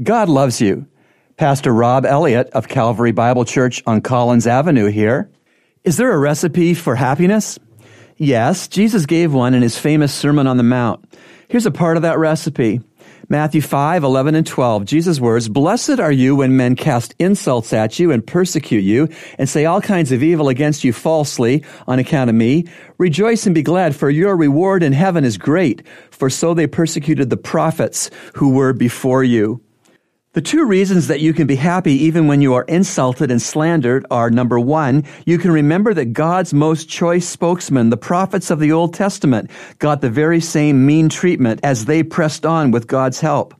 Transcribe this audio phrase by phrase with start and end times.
[0.00, 0.86] God loves you.
[1.36, 5.30] Pastor Rob Elliott of Calvary Bible Church on Collins Avenue here.
[5.84, 7.58] Is there a recipe for happiness?
[8.16, 11.04] Yes, Jesus gave one in his famous Sermon on the Mount.
[11.48, 12.80] Here's a part of that recipe.
[13.28, 17.98] Matthew 5, 11 and 12, Jesus' words, Blessed are you when men cast insults at
[17.98, 22.30] you and persecute you and say all kinds of evil against you falsely on account
[22.30, 22.64] of me.
[22.96, 27.28] Rejoice and be glad, for your reward in heaven is great, for so they persecuted
[27.28, 29.60] the prophets who were before you.
[30.34, 34.06] The two reasons that you can be happy even when you are insulted and slandered
[34.10, 38.72] are number one, you can remember that God's most choice spokesman, the prophets of the
[38.72, 43.54] Old Testament, got the very same mean treatment as they pressed on with God's help.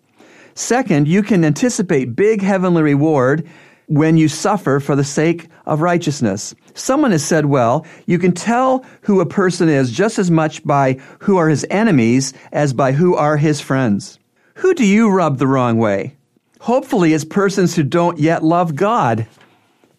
[0.54, 3.46] Second, you can anticipate big heavenly reward
[3.88, 6.54] when you suffer for the sake of righteousness.
[6.72, 10.94] Someone has said, well, you can tell who a person is just as much by
[11.18, 14.18] who are his enemies as by who are his friends.
[14.54, 16.16] Who do you rub the wrong way?
[16.62, 19.26] Hopefully as persons who don't yet love God.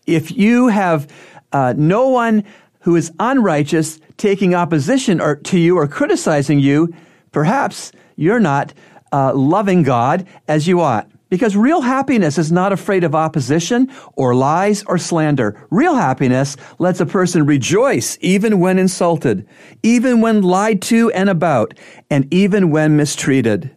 [0.08, 1.12] If you have
[1.52, 2.46] uh, no one
[2.80, 6.94] who is unrighteous taking opposition or, to you or criticizing you,
[7.34, 8.74] perhaps you're not
[9.12, 11.10] uh, loving God as you ought.
[11.30, 15.68] Because real happiness is not afraid of opposition or lies or slander.
[15.70, 19.46] Real happiness lets a person rejoice even when insulted,
[19.82, 21.74] even when lied to and about,
[22.10, 23.76] and even when mistreated.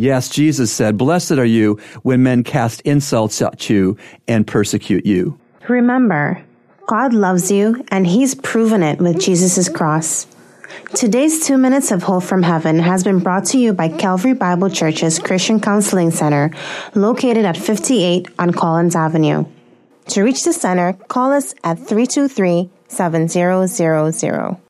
[0.00, 5.38] Yes, Jesus said, Blessed are you when men cast insults at you and persecute you.
[5.68, 6.42] Remember,
[6.86, 10.26] God loves you and He's proven it with Jesus' cross.
[10.94, 14.70] Today's two minutes of hope from heaven has been brought to you by Calvary Bible
[14.70, 16.50] Church's Christian Counseling Center,
[16.94, 19.44] located at 58 on Collins Avenue.
[20.08, 24.60] To reach the center, call us at 323 7000.